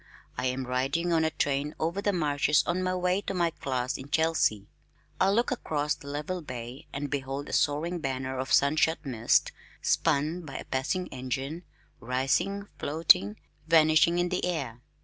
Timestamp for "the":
2.01-2.11, 5.93-6.07, 14.29-14.43